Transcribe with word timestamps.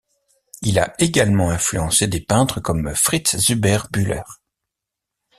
Il 0.63 0.79
a 0.79 0.95
également 0.97 1.51
influencé 1.51 2.07
des 2.07 2.21
peintres 2.21 2.59
comme 2.59 2.91
Fritz 2.95 3.37
Zuber-Bühler. 3.37 4.23